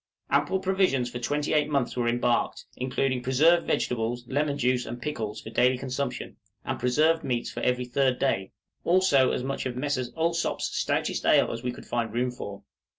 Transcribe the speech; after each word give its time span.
Ample 0.31 0.61
provisions 0.61 1.11
for 1.11 1.19
twenty 1.19 1.53
eight 1.53 1.69
months 1.69 1.95
were 1.95 2.07
embarked, 2.07 2.65
including 2.75 3.21
preserved 3.21 3.67
vegetables, 3.67 4.25
lemon 4.27 4.57
juice, 4.57 4.87
and 4.87 4.99
pickles, 4.99 5.39
for 5.39 5.51
daily 5.51 5.77
consumption, 5.77 6.37
and 6.65 6.79
preserved 6.79 7.23
meats 7.23 7.51
for 7.51 7.59
every 7.59 7.85
third 7.85 8.17
day: 8.17 8.51
also 8.83 9.31
as 9.31 9.43
much 9.43 9.67
of 9.67 9.75
Messrs. 9.75 10.11
Allsopp's 10.13 10.75
stoutest 10.75 11.23
ale 11.23 11.51
as 11.51 11.61
we 11.61 11.71
could 11.71 11.85
find 11.85 12.15
room 12.15 12.31
for. 12.31 12.63